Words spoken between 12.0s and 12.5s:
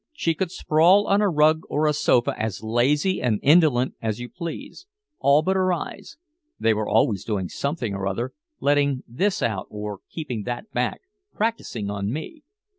me!